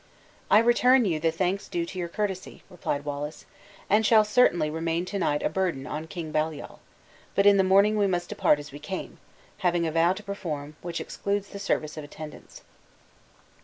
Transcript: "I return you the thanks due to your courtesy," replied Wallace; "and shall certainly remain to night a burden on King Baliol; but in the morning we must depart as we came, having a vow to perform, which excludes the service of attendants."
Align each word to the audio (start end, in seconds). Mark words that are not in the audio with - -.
"I 0.49 0.57
return 0.57 1.05
you 1.05 1.19
the 1.19 1.29
thanks 1.31 1.67
due 1.67 1.85
to 1.85 1.99
your 1.99 2.07
courtesy," 2.07 2.63
replied 2.71 3.05
Wallace; 3.05 3.45
"and 3.87 4.03
shall 4.03 4.23
certainly 4.25 4.67
remain 4.71 5.05
to 5.05 5.19
night 5.19 5.43
a 5.43 5.47
burden 5.49 5.85
on 5.85 6.07
King 6.07 6.31
Baliol; 6.31 6.79
but 7.35 7.45
in 7.45 7.57
the 7.57 7.63
morning 7.63 7.95
we 7.97 8.07
must 8.07 8.27
depart 8.29 8.57
as 8.57 8.71
we 8.71 8.79
came, 8.79 9.19
having 9.59 9.85
a 9.85 9.91
vow 9.91 10.13
to 10.13 10.23
perform, 10.23 10.75
which 10.81 10.99
excludes 10.99 11.49
the 11.49 11.59
service 11.59 11.97
of 11.97 12.03
attendants." 12.03 12.63